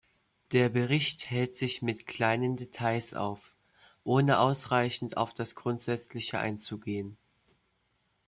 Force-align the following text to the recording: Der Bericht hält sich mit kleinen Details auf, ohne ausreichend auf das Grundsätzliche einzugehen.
Der 0.51 0.69
Bericht 0.69 1.29
hält 1.29 1.55
sich 1.55 1.83
mit 1.83 2.07
kleinen 2.07 2.57
Details 2.57 3.13
auf, 3.13 3.53
ohne 4.03 4.39
ausreichend 4.39 5.15
auf 5.15 5.31
das 5.31 5.53
Grundsätzliche 5.53 6.39
einzugehen. 6.39 7.17